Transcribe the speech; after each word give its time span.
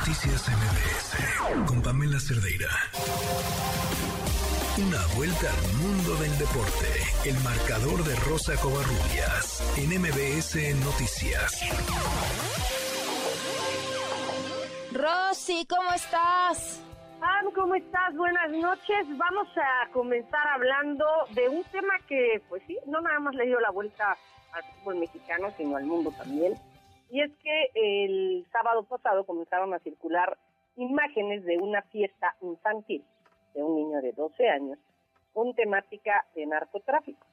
Noticias 0.00 0.48
MBS 0.48 1.66
con 1.68 1.82
Pamela 1.82 2.18
Cerdeira. 2.18 2.70
Una 4.78 5.14
vuelta 5.14 5.50
al 5.50 5.74
mundo 5.76 6.14
del 6.22 6.38
deporte. 6.38 6.88
El 7.26 7.36
marcador 7.44 8.02
de 8.04 8.16
Rosa 8.24 8.56
Covarrubias 8.62 9.60
en 9.76 10.00
MBS 10.00 10.56
Noticias. 10.86 11.60
Rosy, 14.92 15.66
¿cómo 15.68 15.92
estás? 15.92 16.80
Pam, 17.20 17.52
¿cómo 17.54 17.74
estás? 17.74 18.16
Buenas 18.16 18.50
noches. 18.52 19.06
Vamos 19.18 19.48
a 19.58 19.92
comenzar 19.92 20.48
hablando 20.54 21.04
de 21.34 21.46
un 21.50 21.62
tema 21.64 21.92
que, 22.08 22.42
pues 22.48 22.62
sí, 22.66 22.78
no 22.86 23.02
nada 23.02 23.20
más 23.20 23.34
le 23.34 23.44
dio 23.44 23.60
la 23.60 23.70
vuelta 23.70 24.16
al 24.52 24.62
fútbol 24.64 24.96
mexicano, 24.96 25.52
sino 25.58 25.76
al 25.76 25.84
mundo 25.84 26.10
también. 26.16 26.54
Y 27.10 27.20
es 27.22 27.32
que 27.42 27.70
el 27.74 28.46
sábado 28.52 28.84
pasado 28.84 29.24
comenzaron 29.24 29.74
a 29.74 29.80
circular 29.80 30.38
imágenes 30.76 31.44
de 31.44 31.58
una 31.58 31.82
fiesta 31.82 32.36
infantil 32.40 33.04
de 33.54 33.62
un 33.62 33.74
niño 33.74 34.00
de 34.00 34.12
12 34.12 34.48
años 34.48 34.78
con 35.32 35.54
temática 35.54 36.24
de 36.34 36.46
narcotráfico. 36.46 37.26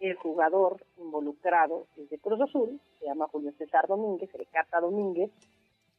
El 0.00 0.14
jugador 0.16 0.84
involucrado 0.98 1.86
es 1.96 2.10
de 2.10 2.18
Cruz 2.18 2.40
Azul, 2.40 2.80
se 2.98 3.06
llama 3.06 3.28
Julio 3.28 3.52
César 3.58 3.86
Domínguez, 3.86 4.32
Recata 4.32 4.80
Domínguez, 4.80 5.30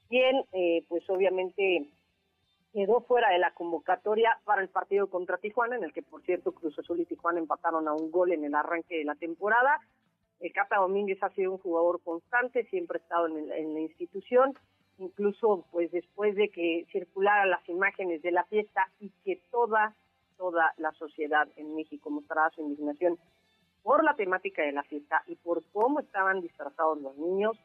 quien 0.09 0.43
eh, 0.51 0.85
pues 0.87 1.09
obviamente 1.09 1.89
quedó 2.73 3.01
fuera 3.01 3.29
de 3.29 3.39
la 3.39 3.53
convocatoria 3.53 4.37
para 4.43 4.61
el 4.61 4.67
partido 4.67 5.07
contra 5.07 5.37
Tijuana, 5.37 5.77
en 5.77 5.85
el 5.85 5.93
que 5.93 6.03
por 6.03 6.21
cierto 6.23 6.51
Cruz 6.51 6.77
Azul 6.77 6.99
y 6.99 7.05
Tijuana 7.05 7.39
empataron 7.39 7.87
a 7.87 7.93
un 7.93 8.11
gol 8.11 8.33
en 8.33 8.43
el 8.43 8.53
arranque 8.53 8.97
de 8.97 9.05
la 9.05 9.15
temporada. 9.15 9.79
El 10.39 10.51
Cata 10.51 10.77
Domínguez 10.77 11.21
ha 11.23 11.29
sido 11.29 11.53
un 11.53 11.57
jugador 11.57 12.01
constante, 12.03 12.65
siempre 12.65 12.99
ha 12.99 13.01
estado 13.01 13.27
en, 13.27 13.73
la 13.73 13.79
institución, 13.79 14.53
incluso 14.97 15.65
pues 15.71 15.91
después 15.91 16.35
de 16.35 16.49
que 16.49 16.85
circularan 16.91 17.49
las 17.49 17.67
imágenes 17.69 18.21
de 18.21 18.31
la 18.31 18.43
fiesta 18.45 18.89
y 18.99 19.09
que 19.23 19.41
toda, 19.51 19.95
toda 20.37 20.73
la 20.77 20.91
sociedad 20.93 21.47
en 21.55 21.75
México 21.75 22.09
mostraba 22.09 22.49
su 22.51 22.61
indignación 22.61 23.17
por 23.83 24.03
la 24.03 24.15
temática 24.15 24.63
de 24.63 24.71
la 24.71 24.83
fiesta 24.83 25.23
y 25.27 25.35
por 25.35 25.63
cómo 25.71 25.99
estaban 25.99 26.41
disfrazados 26.41 26.99
los 27.01 27.17
niños, 27.17 27.57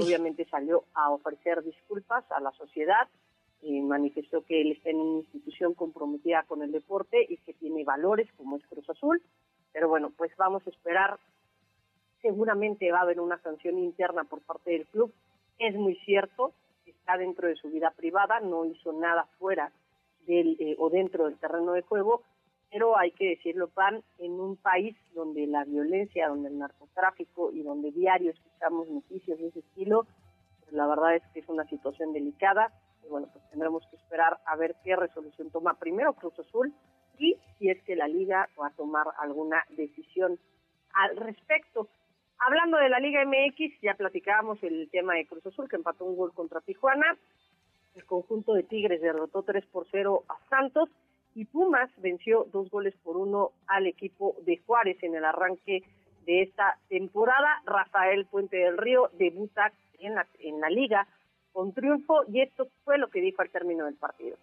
obviamente 0.00 0.44
salió 0.46 0.84
a 0.94 1.10
ofrecer 1.10 1.62
disculpas 1.62 2.24
a 2.30 2.40
la 2.40 2.52
sociedad, 2.52 3.08
y 3.60 3.80
manifestó 3.80 4.42
que 4.42 4.60
él 4.60 4.72
está 4.72 4.90
en 4.90 5.00
una 5.00 5.18
institución 5.20 5.74
comprometida 5.74 6.44
con 6.44 6.62
el 6.62 6.72
deporte 6.72 7.26
y 7.28 7.38
que 7.38 7.54
tiene 7.54 7.84
valores 7.84 8.30
como 8.36 8.56
es 8.56 8.66
Cruz 8.66 8.88
Azul, 8.88 9.22
pero 9.72 9.88
bueno, 9.88 10.12
pues 10.16 10.30
vamos 10.36 10.66
a 10.66 10.70
esperar 10.70 11.18
seguramente 12.20 12.90
va 12.92 12.98
a 12.98 13.02
haber 13.02 13.20
una 13.20 13.40
sanción 13.42 13.78
interna 13.78 14.24
por 14.24 14.40
parte 14.42 14.70
del 14.72 14.86
club. 14.86 15.12
Es 15.58 15.74
muy 15.74 15.96
cierto, 16.04 16.52
está 16.86 17.16
dentro 17.16 17.48
de 17.48 17.56
su 17.56 17.70
vida 17.70 17.92
privada, 17.96 18.40
no 18.40 18.64
hizo 18.64 18.92
nada 18.92 19.26
fuera 19.38 19.72
del 20.26 20.56
eh, 20.60 20.76
o 20.78 20.90
dentro 20.90 21.24
del 21.24 21.38
terreno 21.38 21.72
de 21.72 21.82
juego, 21.82 22.22
pero 22.70 22.98
hay 22.98 23.12
que 23.12 23.30
decirlo, 23.30 23.68
Pan, 23.68 24.02
en 24.18 24.32
un 24.38 24.56
país 24.56 24.96
donde 25.14 25.46
la 25.46 25.64
violencia, 25.64 26.28
donde 26.28 26.48
el 26.48 26.58
narcotráfico 26.58 27.50
y 27.50 27.62
donde 27.62 27.92
diario 27.92 28.30
escuchamos 28.30 28.88
noticias 28.88 29.38
de 29.38 29.48
ese 29.48 29.60
estilo, 29.60 30.06
pues 30.60 30.72
la 30.72 30.86
verdad 30.86 31.16
es 31.16 31.22
que 31.32 31.40
es 31.40 31.48
una 31.48 31.64
situación 31.64 32.12
delicada 32.12 32.72
y 33.02 33.08
bueno, 33.08 33.28
pues 33.32 33.42
tendremos 33.50 33.86
que 33.90 33.96
esperar 33.96 34.38
a 34.44 34.56
ver 34.56 34.76
qué 34.84 34.96
resolución 34.96 35.50
toma 35.50 35.78
primero 35.78 36.12
Cruz 36.12 36.38
Azul 36.38 36.74
y 37.18 37.36
si 37.58 37.70
es 37.70 37.82
que 37.84 37.96
la 37.96 38.06
liga 38.06 38.48
va 38.60 38.68
a 38.68 38.76
tomar 38.76 39.06
alguna 39.18 39.64
decisión 39.70 40.38
al 40.92 41.16
respecto. 41.16 41.88
Hablando 42.40 42.78
de 42.78 42.88
la 42.88 43.00
Liga 43.00 43.24
MX, 43.24 43.80
ya 43.82 43.94
platicábamos 43.94 44.62
el 44.62 44.88
tema 44.90 45.14
de 45.14 45.26
Cruz 45.26 45.44
Azul, 45.46 45.68
que 45.68 45.76
empató 45.76 46.04
un 46.04 46.16
gol 46.16 46.32
contra 46.32 46.60
Tijuana. 46.60 47.16
El 47.94 48.04
conjunto 48.04 48.54
de 48.54 48.62
Tigres 48.62 49.00
derrotó 49.00 49.42
3 49.42 49.66
por 49.66 49.86
0 49.90 50.24
a 50.28 50.38
Santos. 50.48 50.88
Y 51.34 51.44
Pumas 51.44 51.90
venció 51.98 52.46
dos 52.52 52.70
goles 52.70 52.94
por 53.02 53.16
uno 53.16 53.50
al 53.66 53.86
equipo 53.86 54.36
de 54.42 54.58
Juárez 54.66 55.02
en 55.02 55.14
el 55.14 55.24
arranque 55.24 55.82
de 56.26 56.42
esta 56.42 56.78
temporada. 56.88 57.60
Rafael 57.64 58.26
Puente 58.26 58.56
del 58.56 58.78
Río 58.78 59.10
debuta 59.14 59.72
en 59.98 60.14
la, 60.14 60.26
en 60.38 60.60
la 60.60 60.70
liga 60.70 61.06
con 61.52 61.72
triunfo 61.72 62.22
y 62.28 62.40
esto 62.40 62.68
fue 62.84 62.98
lo 62.98 63.08
que 63.08 63.20
dijo 63.20 63.42
al 63.42 63.50
término 63.50 63.84
del 63.84 63.96
partido. 63.96 64.36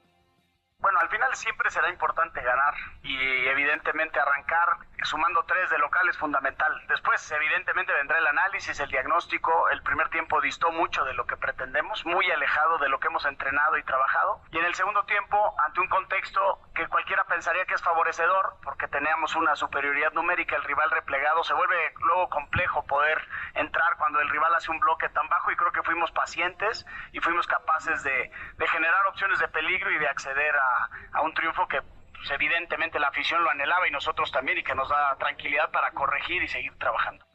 Bueno, 0.79 1.00
al 1.00 1.09
final 1.09 1.34
siempre 1.34 1.69
será 1.69 1.89
importante 1.89 2.41
ganar 2.41 2.73
y 3.03 3.47
evidentemente 3.47 4.19
arrancar 4.19 4.67
sumando 5.03 5.44
tres 5.44 5.69
de 5.69 5.78
local 5.78 6.07
es 6.09 6.17
fundamental. 6.17 6.72
Después, 6.88 7.31
evidentemente, 7.31 7.94
vendrá 7.94 8.17
el 8.17 8.28
análisis, 8.28 8.79
el 8.79 8.89
diagnóstico. 8.89 9.69
El 9.69 9.81
primer 9.83 10.09
tiempo 10.09 10.41
distó 10.41 10.72
mucho 10.72 11.03
de 11.06 11.13
lo 11.13 11.25
que 11.25 11.38
pretendemos, 11.38 12.06
muy 12.06 12.29
alejado 12.31 12.78
de 12.78 12.89
lo 12.89 13.00
que 13.00 13.07
hemos 13.07 13.25
entrenado 13.25 13.78
y 13.78 13.84
trabajado. 13.84 14.41
Y 14.51 14.57
en 14.57 14.66
el 14.66 14.75
segundo 14.75 15.03
tiempo, 15.03 15.55
ante 15.63 15.79
un 15.79 15.88
contexto 15.88 16.59
que 16.73 16.88
cualquiera 16.88 17.23
pensaría 17.25 17.66
que 17.66 17.73
es 17.73 17.81
favorecedor, 17.81 18.57
porque 18.63 18.88
teníamos 18.88 19.35
una 19.35 19.55
superioridad 19.55 20.13
numérica, 20.13 20.55
el 20.55 20.63
rival 20.63 20.91
replegado, 20.91 21.44
se 21.44 21.53
vuelve 21.53 21.94
luego 22.00 22.29
complejo 22.29 22.85
poder 22.85 23.22
entrar 23.53 23.97
cuando 23.97 24.19
el 24.19 24.29
rival 24.29 24.53
hace 24.55 24.72
un 24.72 24.79
bloque 24.79 25.09
tan 25.09 25.28
bajo 25.29 25.51
y 25.51 25.55
creo 25.55 25.72
que 25.72 25.84
fuimos 25.84 26.11
pacientes 26.11 26.85
y 27.11 27.19
fuimos 27.19 27.47
capaces 27.47 28.03
de, 28.03 28.31
generar 28.67 29.05
opciones 29.07 29.39
de 29.39 29.47
peligro 29.47 29.91
y 29.91 29.97
de 30.00 30.07
acceder 30.07 30.55
a, 30.55 30.89
a 31.13 31.22
un 31.22 31.34
triunfo 31.34 31.67
que 31.67 31.81
pues, 32.17 32.31
evidentemente 32.31 32.99
la 32.99 33.07
afición 33.07 33.43
lo 33.43 33.49
anhelaba 33.49 33.87
y 33.87 33.91
nosotros 33.91 34.31
también 34.31 34.57
y 34.57 34.63
que 34.63 34.75
nos 34.75 34.89
da 34.89 35.15
tranquilidad 35.17 35.71
para 35.71 35.91
corregir 35.91 36.43
y 36.43 36.47
seguir 36.47 36.73
trabajando. 36.77 37.25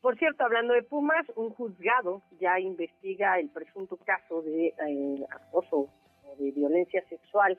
Por 0.00 0.16
cierto, 0.16 0.44
hablando 0.44 0.74
de 0.74 0.82
Pumas, 0.82 1.26
un 1.34 1.50
juzgado 1.50 2.22
ya 2.38 2.58
investiga 2.60 3.38
el 3.38 3.50
presunto 3.50 3.96
caso 3.96 4.42
de 4.42 4.68
eh, 4.68 5.26
acoso 5.30 5.88
o 6.24 6.36
de 6.38 6.52
violencia 6.52 7.02
sexual 7.08 7.58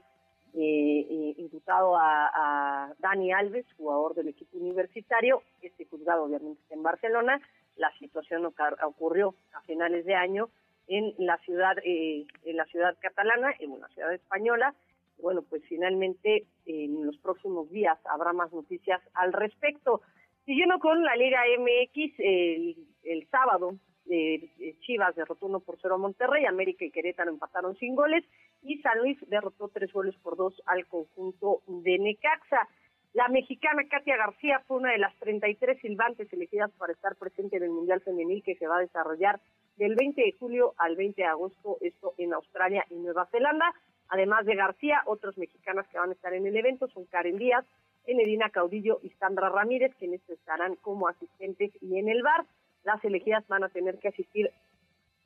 eh, 0.53 1.05
eh, 1.09 1.33
imputado 1.37 1.97
a, 1.97 2.29
a, 2.33 2.93
Dani 2.99 3.33
Alves, 3.33 3.65
jugador 3.75 4.15
del 4.15 4.29
equipo 4.29 4.57
universitario. 4.57 5.43
Este 5.61 5.85
juzgado 5.85 6.23
obviamente 6.23 6.61
está 6.61 6.75
en 6.75 6.83
Barcelona. 6.83 7.41
La 7.75 7.91
situación 7.99 8.45
ocurrió 8.45 9.35
a 9.53 9.61
finales 9.61 10.05
de 10.05 10.15
año 10.15 10.49
en 10.87 11.13
la 11.19 11.37
ciudad, 11.39 11.75
en 11.83 12.57
la 12.57 12.65
ciudad 12.65 12.97
catalana, 12.99 13.53
en 13.59 13.71
una 13.71 13.87
ciudad 13.89 14.11
española, 14.11 14.73
bueno, 15.21 15.43
pues 15.43 15.63
finalmente 15.67 16.45
en 16.65 17.05
los 17.05 17.17
próximos 17.17 17.69
días 17.69 17.97
habrá 18.05 18.33
más 18.33 18.51
noticias 18.51 19.01
al 19.13 19.33
respecto. 19.33 20.01
Siguiendo 20.45 20.79
con 20.79 21.03
la 21.03 21.15
Liga 21.15 21.41
MX, 21.59 22.13
el, 22.19 23.27
sábado 23.29 23.75
eh, 24.09 24.75
Chivas 24.79 25.15
derrotó 25.15 25.45
1 25.45 25.59
por 25.59 25.77
0 25.81 25.95
a 25.95 25.97
Monterrey, 25.97 26.45
América 26.45 26.85
y 26.85 26.91
Querétaro 26.91 27.29
empataron 27.29 27.77
sin 27.77 27.95
goles 27.95 28.23
y 28.63 28.79
San 28.79 28.97
Luis 28.99 29.17
derrotó 29.27 29.69
3 29.69 29.91
goles 29.91 30.15
por 30.23 30.35
2 30.35 30.63
al 30.65 30.87
conjunto 30.87 31.61
de 31.67 31.99
Necaxa. 31.99 32.67
La 33.13 33.27
mexicana 33.27 33.87
Katia 33.89 34.17
García 34.17 34.63
fue 34.67 34.77
una 34.77 34.91
de 34.91 34.99
las 34.99 35.15
33 35.19 35.79
silbantes 35.81 36.31
elegidas 36.31 36.71
para 36.77 36.93
estar 36.93 37.15
presente 37.15 37.57
en 37.57 37.63
el 37.63 37.71
Mundial 37.71 38.01
Femenil 38.01 38.43
que 38.43 38.55
se 38.55 38.67
va 38.67 38.77
a 38.77 38.81
desarrollar 38.81 39.39
del 39.77 39.95
20 39.95 40.21
de 40.21 40.33
julio 40.33 40.73
al 40.77 40.95
20 40.95 41.21
de 41.21 41.27
agosto, 41.27 41.77
esto 41.81 42.13
en 42.17 42.33
Australia 42.33 42.85
y 42.89 42.95
Nueva 42.95 43.27
Zelanda. 43.31 43.73
Además 44.09 44.45
de 44.45 44.55
García, 44.55 45.03
otros 45.05 45.37
mexicanas 45.37 45.87
que 45.87 45.99
van 45.99 46.09
a 46.09 46.13
estar 46.13 46.33
en 46.33 46.45
el 46.45 46.57
evento 46.57 46.87
son 46.87 47.05
Karen 47.05 47.37
Díaz, 47.37 47.65
Enedina 48.05 48.49
Caudillo 48.49 48.99
y 49.03 49.09
Sandra 49.11 49.49
Ramírez, 49.49 49.93
quienes 49.99 50.27
estarán 50.29 50.75
como 50.77 51.07
asistentes 51.07 51.71
y 51.81 51.99
en 51.99 52.09
el 52.09 52.23
bar. 52.23 52.45
Las 52.83 53.03
elegidas 53.05 53.47
van 53.47 53.63
a 53.63 53.69
tener 53.69 53.99
que 53.99 54.07
asistir 54.07 54.51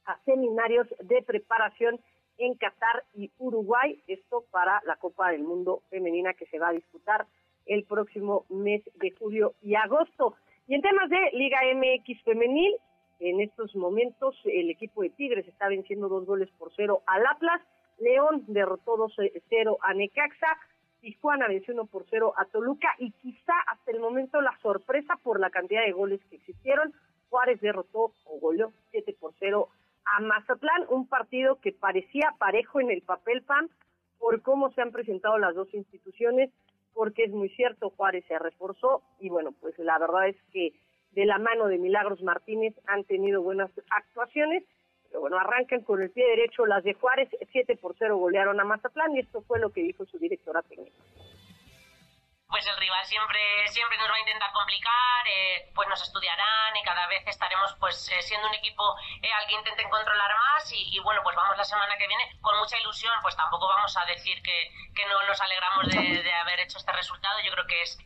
a 0.05 0.19
seminarios 0.25 0.88
de 1.01 1.21
preparación 1.21 1.99
en 2.38 2.55
Qatar 2.55 3.03
y 3.16 3.31
Uruguay, 3.38 4.01
esto 4.07 4.44
para 4.51 4.81
la 4.85 4.97
Copa 4.97 5.31
del 5.31 5.44
Mundo 5.44 5.81
Femenina 5.89 6.33
que 6.33 6.47
se 6.47 6.59
va 6.59 6.69
a 6.69 6.73
disputar 6.73 7.25
el 7.65 7.85
próximo 7.85 8.45
mes 8.50 8.83
de 8.95 9.11
julio 9.11 9.53
y 9.61 9.75
agosto. 9.75 10.35
Y 10.67 10.75
en 10.75 10.81
temas 10.81 11.09
de 11.09 11.29
Liga 11.33 11.59
MX 11.73 12.21
Femenil, 12.23 12.75
en 13.19 13.39
estos 13.39 13.73
momentos 13.75 14.35
el 14.44 14.69
equipo 14.69 15.03
de 15.03 15.09
Tigres 15.11 15.47
está 15.47 15.69
venciendo 15.69 16.09
dos 16.09 16.25
goles 16.25 16.50
por 16.57 16.73
cero 16.75 17.01
al 17.06 17.25
Atlas 17.25 17.62
León 18.03 18.44
derrotó 18.47 18.97
2-0 18.97 19.77
a 19.81 19.94
Necaxa, 19.94 20.57
Tijuana 21.01 21.47
venció 21.47 21.73
1 21.73 21.85
por 21.88 22.05
0 22.09 22.33
a 22.38 22.45
Toluca 22.45 22.88
y 22.97 23.11
quizá 23.11 23.53
hasta 23.67 23.91
el 23.91 24.00
momento 24.00 24.41
la 24.41 24.57
sorpresa 24.61 25.17
por 25.23 25.39
la 25.39 25.50
cantidad 25.50 25.83
de 25.83 25.91
goles 25.91 26.21
que 26.29 26.38
existieron, 26.38 26.94
Juárez 27.29 27.59
derrotó 27.59 28.13
o 28.25 28.39
goleó 28.39 28.71
7 28.91 29.15
por 29.19 29.33
0 29.39 29.67
a 30.05 30.21
Mazatlán, 30.21 30.85
un 30.89 31.07
partido 31.07 31.59
que 31.59 31.71
parecía 31.71 32.33
parejo 32.38 32.79
en 32.79 32.91
el 32.91 33.01
papel 33.01 33.41
PAN 33.41 33.69
por 34.17 34.41
cómo 34.41 34.71
se 34.71 34.81
han 34.81 34.91
presentado 34.91 35.38
las 35.38 35.56
dos 35.56 35.73
instituciones, 35.73 36.51
porque 36.94 37.23
es 37.23 37.31
muy 37.31 37.49
cierto, 37.49 37.89
Juárez 37.89 38.23
se 38.27 38.39
reforzó 38.39 39.01
y 39.19 39.29
bueno, 39.29 39.51
pues 39.59 39.77
la 39.79 39.97
verdad 39.99 40.27
es 40.27 40.38
que 40.51 40.73
de 41.11 41.25
la 41.25 41.38
mano 41.38 41.67
de 41.67 41.77
Milagros 41.77 42.21
Martínez 42.21 42.73
han 42.88 43.03
tenido 43.03 43.41
buenas 43.41 43.71
actuaciones 43.89 44.63
bueno, 45.19 45.38
arrancan 45.38 45.81
con 45.81 46.01
el 46.01 46.10
pie 46.10 46.25
derecho 46.25 46.65
las 46.65 46.83
de 46.83 46.94
Juárez, 46.94 47.30
7 47.51 47.77
por 47.77 47.95
0 47.98 48.18
golearon 48.18 48.60
a 48.60 48.63
Mazatlán 48.63 49.15
y 49.15 49.19
esto 49.19 49.42
fue 49.42 49.60
lo 49.60 49.71
que 49.71 49.81
dijo 49.81 50.06
su 50.06 50.18
directora 50.18 50.62
técnica. 50.62 50.98
Pues 52.54 52.68
el 52.68 52.78
rival 52.78 53.04
siempre, 53.06 53.68
siempre 53.68 53.98
nos 53.98 54.10
va 54.10 54.16
a 54.16 54.19
intentar 54.19 54.51
complicar, 54.51 55.28
eh, 55.28 55.72
pues 55.74 55.88
nos 55.90 56.01
estudiarán 56.01 56.75
y 56.75 56.84
cada 56.84 57.07
vez 57.07 57.24
estaremos 57.25 57.74
pues 57.80 58.10
eh, 58.10 58.22
siendo 58.22 58.48
un 58.48 58.54
equipo 58.54 58.95
eh, 59.22 59.34
al 59.34 59.48
que 59.48 59.56
intenten 59.56 59.90
controlar 59.90 60.31
más 60.36 60.72
y, 60.72 61.00
bueno, 61.00 61.22
pues 61.24 61.36
vamos 61.36 61.57
la 61.57 61.63
semana 61.63 61.98
que 61.98 62.07
viene. 62.07 62.24
Con 62.42 62.57
mucha 62.60 62.78
ilusión, 62.80 63.13
pues 63.22 63.36
tampoco 63.36 63.68
vamos 63.68 63.95
a 63.98 64.06
decir 64.06 64.42
que, 64.44 64.72
que 64.95 65.06
no 65.07 65.22
nos 65.28 65.40
alegramos 65.42 65.88
de, 65.90 66.34
haber 66.34 66.60
hecho 66.60 66.78
este 66.78 66.92
resultado, 66.92 67.40
yo 67.42 67.51
creo 67.51 67.66
que 67.68 67.81
es 67.81 67.98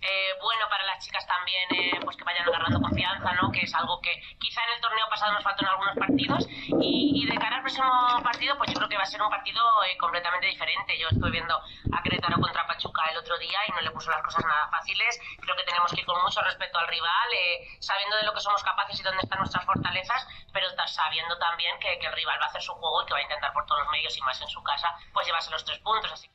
bueno 0.41 0.67
para 0.69 0.83
las 0.85 1.03
chicas 1.03 1.25
también 1.25 1.67
pues 2.03 2.15
que 2.15 2.23
vayan 2.23 2.47
agarrando 2.47 2.79
confianza, 2.79 3.33
¿no? 3.33 3.51
que 3.51 3.61
es 3.61 3.73
algo 3.73 3.99
que 4.01 4.21
quizá 4.39 4.63
en 4.65 4.73
el 4.73 4.81
torneo 4.81 5.09
pasado 5.09 5.33
nos 5.33 5.43
faltó 5.43 5.63
en 5.63 5.69
algunos 5.69 5.95
partidos. 5.97 6.47
Y, 6.81 7.25
de 7.27 7.35
cara 7.37 7.57
al 7.57 7.61
próximo 7.61 8.21
partido 8.23 8.57
pues 8.57 8.69
yo 8.69 8.75
creo 8.75 8.89
que 8.89 8.96
ser 9.07 9.21
un 9.21 9.29
partido 9.29 9.63
completamente 9.99 10.47
diferente, 10.47 10.97
yo 10.99 11.07
estoy 11.09 11.31
viendo 11.31 11.55
a 11.55 12.03
Querétaro 12.03 12.39
contra 12.39 12.67
Pachuca 12.67 13.03
el 13.11 13.17
otro 13.17 13.37
día 13.37 13.59
y 13.67 13.71
no 13.71 13.81
le 13.81 13.91
puso 13.91 14.11
las 14.11 14.21
cosas 14.21 14.43
nada 14.45 14.69
fáciles. 14.69 15.19
Creo 15.41 15.55
que 15.55 15.63
tenemos 15.63 15.91
que 15.91 16.01
ir 16.01 16.05
con 16.05 16.21
mucho 16.21 16.41
respeto 16.41 16.77
al 16.77 16.87
rival, 16.87 17.29
eh, 17.33 17.67
sabiendo 17.79 18.17
de 18.17 18.23
lo 18.23 18.33
que 18.33 18.39
somos 18.39 18.63
capaces 18.63 18.99
y 18.99 19.03
dónde 19.03 19.21
están 19.23 19.39
nuestras 19.39 19.65
fortalezas, 19.65 20.27
pero 20.53 20.67
sabiendo 20.87 21.37
también 21.37 21.77
que, 21.79 21.93
el 21.93 22.13
rival 22.13 22.39
va 22.39 22.45
a 22.45 22.47
hacer 22.47 22.61
su 22.61 22.73
juego 22.73 23.03
y 23.03 23.05
que 23.05 23.13
va 23.13 23.19
a 23.19 23.23
intentar 23.23 23.53
por 23.53 23.65
todos 23.65 23.81
los 23.81 23.91
medios 23.91 24.17
y 24.17 24.21
más 24.21 24.41
en 24.41 24.47
su 24.47 24.63
casa, 24.63 24.87
pues 25.13 25.25
llevarse 25.25 25.51
los 25.51 25.63
tres 25.65 25.79
puntos. 25.79 26.11
Así. 26.11 26.29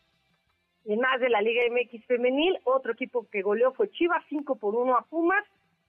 Más 0.85 1.21
de 1.21 1.31
la 1.31 1.41
Liga 1.41 1.63
MX 1.71 2.07
femenil, 2.07 2.59
otro 2.65 2.93
equipo 2.93 3.27
que 3.31 3.43
goleó 3.43 3.73
fue 3.73 3.91
Chivas 3.91 4.25
5 4.29 4.57
por 4.59 4.75
1 4.75 4.97
a 4.97 5.03
Pumas. 5.07 5.45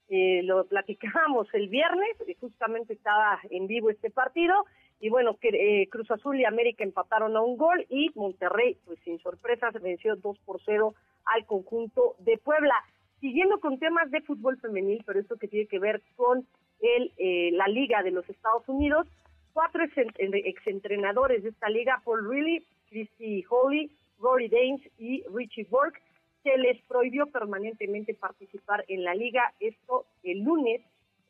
Eh, 0.10 0.42
lo 0.44 0.66
platicábamos 0.68 1.48
el 1.54 1.70
viernes, 1.70 2.18
justamente 2.40 2.94
estaba 2.94 3.40
en 3.50 3.68
vivo 3.68 3.90
este 3.90 4.12
partido, 4.12 4.66
y 5.00 5.10
bueno, 5.10 5.38
eh, 5.42 5.88
Cruz 5.90 6.10
Azul 6.12 6.40
y 6.40 6.46
América 6.46 6.84
empataron 6.84 7.36
a 7.36 7.42
un 7.42 7.58
gol 7.58 7.86
y 7.90 8.12
Monterrey, 8.16 8.78
pues 8.86 9.00
sin 9.04 9.20
sorpresas, 9.20 9.74
venció 9.82 10.16
2 10.16 10.40
por 10.40 10.62
0 10.64 10.96
al 11.26 11.46
conjunto 11.46 12.16
de 12.20 12.38
Puebla. 12.38 12.76
Siguiendo 13.20 13.60
con 13.60 13.80
temas 13.80 14.12
de 14.12 14.22
fútbol 14.22 14.60
femenil, 14.60 15.04
pero 15.06 15.20
esto 15.20 15.38
que 15.38 15.48
tiene 15.48 15.68
que 15.68 15.80
ver 15.80 16.02
con 16.16 16.46
el, 16.82 17.12
eh, 17.18 17.52
la 17.54 17.68
Liga 17.68 18.04
de 18.04 18.12
los 18.12 18.30
Estados 18.30 18.68
Unidos, 18.68 19.08
cuatro 19.54 19.84
exentrenadores 19.84 21.44
de 21.44 21.50
esta 21.50 21.70
liga, 21.70 22.02
Paul 22.04 22.28
Reilly, 22.28 22.66
Christy 22.90 23.46
Holly, 23.50 23.92
Rory 24.20 24.50
Daines 24.50 24.82
y 24.98 25.24
Richie 25.34 25.68
Borg, 25.70 25.94
se 26.44 26.58
les 26.58 26.82
prohibió 26.84 27.28
permanentemente 27.28 28.14
participar 28.14 28.84
en 28.88 29.04
la 29.04 29.16
liga. 29.16 29.54
Esto 29.60 30.06
el 30.24 30.44
lunes, 30.44 30.82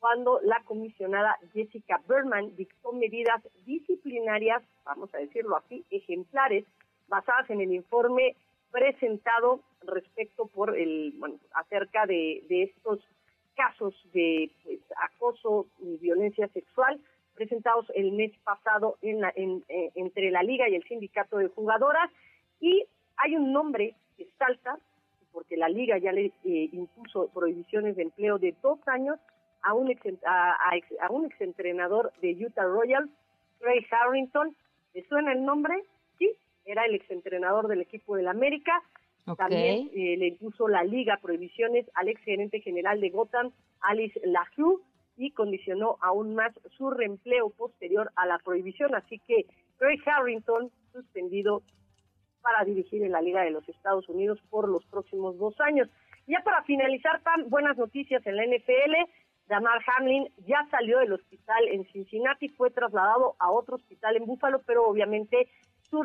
cuando 0.03 0.41
la 0.43 0.61
comisionada 0.65 1.37
Jessica 1.53 2.01
Berman 2.09 2.53
dictó 2.57 2.91
medidas 2.91 3.41
disciplinarias, 3.65 4.61
vamos 4.83 5.09
a 5.15 5.19
decirlo 5.19 5.55
así, 5.55 5.85
ejemplares, 5.91 6.65
basadas 7.07 7.49
en 7.49 7.61
el 7.61 7.71
informe 7.71 8.35
presentado 8.69 9.61
respecto 9.83 10.47
por 10.47 10.77
el, 10.77 11.13
bueno, 11.19 11.37
acerca 11.53 12.05
de, 12.05 12.43
estos 12.49 12.99
casos 13.55 13.95
de 14.11 14.51
pues, 14.65 14.79
acoso 14.97 15.67
y 15.79 15.95
violencia 15.99 16.49
sexual 16.49 16.99
presentados 17.33 17.85
el 17.95 18.11
mes 18.11 18.33
pasado 18.43 18.97
en 19.01 19.21
la, 19.21 19.29
eh, 19.29 19.91
entre 19.95 20.31
la 20.31 20.43
liga 20.43 20.67
y 20.67 20.75
el 20.75 20.83
sindicato 20.83 21.37
de 21.37 21.47
jugadoras. 21.47 22.11
Y 22.59 22.85
hay 23.15 23.37
un 23.37 23.53
nombre 23.53 23.95
que 24.17 24.27
salta 24.37 24.77
porque 25.31 25.55
la 25.55 25.69
liga 25.69 25.97
ya 25.97 26.11
le 26.11 26.25
eh, 26.43 26.69
impuso 26.73 27.29
prohibiciones 27.29 27.95
de 27.95 28.03
empleo 28.03 28.37
de 28.37 28.53
dos 28.61 28.85
años 28.85 29.17
a 29.63 29.73
un 29.73 29.89
ex, 29.89 30.01
a, 30.25 31.09
un 31.09 31.25
exentrenador 31.25 32.13
de 32.21 32.31
Utah 32.45 32.65
Royals, 32.65 33.09
Ray 33.59 33.85
Harrington. 33.89 34.55
¿Le 34.93 35.03
suena 35.07 35.33
el 35.33 35.43
nombre? 35.43 35.75
Sí, 36.17 36.31
era 36.65 36.85
el 36.85 36.95
exentrenador 36.95 37.67
del 37.67 37.81
equipo 37.81 38.15
del 38.15 38.27
América. 38.27 38.81
También 39.37 39.89
eh, 39.95 40.17
le 40.17 40.27
impuso 40.27 40.67
la 40.67 40.83
liga 40.83 41.17
prohibiciones 41.21 41.89
al 41.95 42.09
ex 42.09 42.21
gerente 42.23 42.59
general 42.59 42.99
de 42.99 43.09
Gotham, 43.09 43.51
Alice 43.79 44.19
LaHue, 44.25 44.81
y 45.15 45.31
condicionó 45.31 45.97
aún 46.01 46.35
más 46.35 46.53
su 46.77 46.89
reempleo 46.89 47.49
posterior 47.51 48.11
a 48.15 48.25
la 48.25 48.39
prohibición. 48.39 48.95
Así 48.95 49.19
que 49.19 49.45
Ray 49.79 49.97
Harrington 50.05 50.71
suspendido 50.91 51.63
para 52.41 52.65
dirigir 52.65 53.03
en 53.03 53.11
la 53.11 53.21
Liga 53.21 53.41
de 53.43 53.51
los 53.51 53.67
Estados 53.69 54.07
Unidos 54.09 54.39
por 54.49 54.67
los 54.67 54.85
próximos 54.85 55.37
dos 55.37 55.59
años. 55.61 55.89
Ya 56.27 56.39
para 56.43 56.63
finalizar, 56.63 57.21
tan 57.21 57.49
buenas 57.49 57.77
noticias 57.77 58.25
en 58.25 58.35
la 58.37 58.45
NFL. 58.45 59.09
Damar 59.47 59.81
Hamlin 59.87 60.29
ya 60.45 60.65
salió 60.71 60.99
del 60.99 61.13
hospital 61.13 61.67
en 61.67 61.85
Cincinnati, 61.91 62.49
fue 62.49 62.71
trasladado 62.71 63.35
a 63.39 63.51
otro 63.51 63.75
hospital 63.75 64.15
en 64.15 64.25
Búfalo, 64.25 64.61
pero 64.65 64.85
obviamente 64.85 65.49
su, 65.89 66.03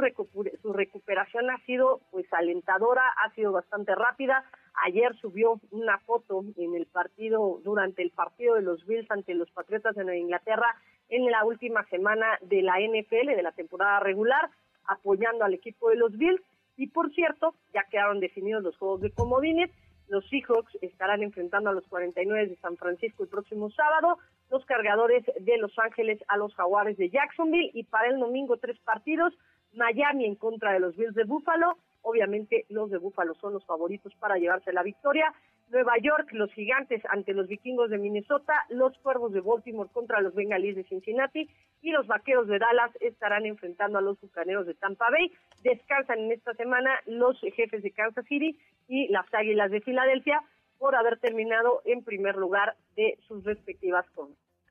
su 0.61 0.73
recuperación 0.73 1.51
ha 1.51 1.59
sido 1.65 2.01
pues 2.11 2.27
alentadora, 2.33 3.03
ha 3.25 3.31
sido 3.35 3.53
bastante 3.53 3.95
rápida. 3.95 4.45
Ayer 4.85 5.17
subió 5.17 5.61
una 5.71 5.99
foto 6.01 6.45
en 6.57 6.75
el 6.75 6.87
partido, 6.87 7.61
durante 7.65 8.03
el 8.03 8.11
partido 8.11 8.57
de 8.57 8.63
los 8.63 8.85
Bills 8.87 9.11
ante 9.11 9.35
los 9.35 9.51
Patriotas 9.51 9.97
de 9.97 10.19
Inglaterra 10.19 10.77
en 11.09 11.31
la 11.31 11.45
última 11.45 11.85
semana 11.87 12.39
de 12.43 12.63
la 12.63 12.75
NFL, 12.79 13.35
de 13.35 13.43
la 13.43 13.53
temporada 13.53 14.01
regular, 14.01 14.51
apoyando 14.85 15.45
al 15.45 15.55
equipo 15.55 15.89
de 15.89 15.97
los 15.97 16.17
Bills. 16.17 16.43
Y 16.77 16.89
por 16.89 17.13
cierto, 17.13 17.55
ya 17.73 17.85
quedaron 17.91 18.21
definidos 18.21 18.63
los 18.63 18.77
juegos 18.77 19.01
de 19.01 19.11
comodines. 19.11 19.71
Los 20.09 20.27
Seahawks 20.29 20.77
estarán 20.81 21.23
enfrentando 21.23 21.71
a 21.71 21.73
los 21.75 21.87
49 21.87 22.49
de 22.49 22.57
San 22.57 22.77
Francisco 22.77 23.23
el 23.23 23.29
próximo 23.29 23.71
sábado, 23.71 24.19
los 24.51 24.65
cargadores 24.65 25.25
de 25.41 25.59
Los 25.59 25.79
Ángeles 25.79 26.19
a 26.29 26.37
los 26.37 26.55
Jaguares 26.55 26.97
de 26.97 27.11
Jacksonville 27.11 27.71
y 27.75 27.85
para 27.85 28.09
el 28.09 28.19
domingo 28.19 28.57
tres 28.57 28.79
partidos, 28.81 29.35
Miami 29.75 30.25
en 30.25 30.35
contra 30.35 30.73
de 30.73 30.81
los 30.81 30.97
Bills 30.97 31.15
de 31.15 31.25
Buffalo, 31.25 31.77
obviamente 32.03 32.65
los 32.71 32.91
de 32.91 32.99
Buffalo 32.99 33.35
son 33.35 33.53
los 33.53 33.65
favoritos 33.67 34.15
para 34.15 34.39
llevarse 34.39 34.73
la 34.73 34.83
victoria, 34.83 35.35
Nueva 35.71 35.95
York, 36.03 36.29
los 36.33 36.53
gigantes 36.53 37.03
ante 37.11 37.35
los 37.35 37.47
vikingos 37.47 37.91
de 37.91 37.99
Minnesota, 37.99 38.55
los 38.71 38.97
cuervos 38.99 39.33
de 39.33 39.41
Baltimore 39.41 39.91
contra 39.93 40.21
los 40.21 40.35
bengalíes 40.35 40.77
de 40.77 40.85
Cincinnati 40.85 41.49
y 41.83 41.91
los 41.91 42.07
vaqueros 42.07 42.49
de 42.49 42.59
Dallas 42.59 42.91
estarán 43.01 43.47
enfrentando 43.47 43.99
a 43.99 44.03
los 44.03 44.21
bucaneros 44.21 44.67
de 44.67 44.75
Tampa 44.75 45.11
Bay. 45.11 45.33
Descansan 45.63 46.21
en 46.21 46.33
esta 46.33 46.55
semana 46.55 46.91
los 47.07 47.39
jefes 47.57 47.83
de 47.83 47.91
Kansas 47.91 48.25
City 48.27 48.59
y 48.89 49.09
las 49.09 49.27
águilas 49.33 49.71
de 49.71 49.81
Filadelfia 49.81 50.43
por 50.79 50.95
haber 50.95 51.19
terminado 51.19 51.83
en 51.85 52.05
primer 52.05 52.37
lugar 52.37 52.77
de 52.97 53.19
sus 53.27 53.45
respectivas 53.45 54.07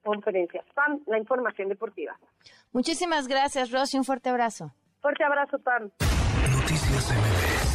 conferencias. 0.03 0.65
Pam, 0.73 1.01
la 1.05 1.17
información 1.17 1.69
deportiva. 1.69 2.17
Muchísimas 2.71 3.27
gracias, 3.27 3.71
Rosy. 3.71 3.97
Un 3.97 4.05
fuerte 4.05 4.29
abrazo. 4.29 4.71
Fuerte 5.01 5.23
abrazo, 5.23 5.59
Pam. 5.59 5.91
Noticias 6.51 7.11
MBS 7.11 7.66